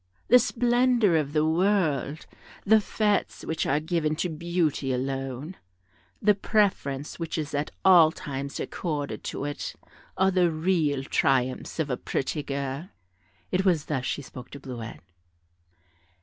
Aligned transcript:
The 0.29 0.39
splendour 0.39 1.15
of 1.15 1.31
the 1.31 1.45
world, 1.45 2.25
the 2.65 2.77
fêtes 2.77 3.45
which 3.45 3.67
are 3.67 3.79
given 3.79 4.15
to 4.15 4.29
beauty 4.29 4.91
alone, 4.91 5.57
the 6.19 6.33
preference 6.33 7.19
which 7.19 7.37
is 7.37 7.53
at 7.53 7.69
all 7.85 8.11
times 8.11 8.59
accorded 8.59 9.23
to 9.25 9.45
it, 9.45 9.75
are 10.17 10.31
the 10.31 10.49
real 10.49 11.03
triumphs 11.03 11.77
of 11.77 11.91
a 11.91 11.97
pretty 11.97 12.41
girl;" 12.41 12.89
it 13.51 13.63
was 13.63 13.85
thus 13.85 14.05
she 14.05 14.23
spoke 14.23 14.49
to 14.49 14.59
Bleuette. 14.59 15.03